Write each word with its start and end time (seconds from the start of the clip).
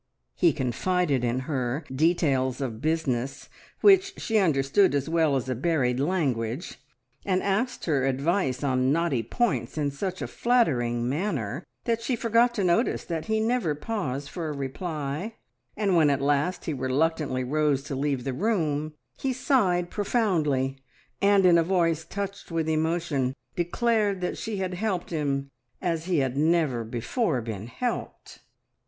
He 0.33 0.51
confided 0.51 1.23
in 1.23 1.41
her 1.41 1.83
details 1.93 2.59
of 2.59 2.81
business, 2.81 3.49
which 3.81 4.19
she 4.19 4.39
understood 4.39 4.95
as 4.95 5.07
well 5.07 5.35
as 5.35 5.47
a 5.47 5.53
buried 5.53 5.99
language, 5.99 6.79
and 7.23 7.43
asked 7.43 7.85
her 7.85 8.07
advice 8.07 8.63
on 8.63 8.91
knotty 8.91 9.21
points 9.21 9.77
in 9.77 9.91
such 9.91 10.23
a 10.23 10.27
flattering 10.27 11.07
manner 11.07 11.63
that 11.83 12.01
she 12.01 12.15
forgot 12.15 12.55
to 12.55 12.63
notice 12.63 13.03
that 13.03 13.25
he 13.25 13.39
never 13.39 13.75
paused 13.75 14.29
for 14.29 14.49
a 14.49 14.57
reply, 14.57 15.35
and 15.77 15.95
when 15.95 16.09
at 16.09 16.19
last 16.19 16.65
he 16.65 16.73
reluctantly 16.73 17.43
rose 17.43 17.83
to 17.83 17.93
leave 17.95 18.23
the 18.23 18.33
room 18.33 18.95
he 19.19 19.31
sighed 19.31 19.91
profoundly, 19.91 20.79
and 21.21 21.45
in 21.45 21.59
a 21.59 21.63
voice 21.63 22.03
touched 22.03 22.49
with 22.49 22.67
emotion 22.67 23.35
declared 23.55 24.19
that 24.19 24.35
she 24.35 24.57
had 24.57 24.73
helped 24.73 25.11
him 25.11 25.51
as 25.79 26.05
he 26.05 26.17
had 26.17 26.35
never 26.35 26.83
before 26.83 27.39
been 27.39 27.67
helped! 27.67 28.39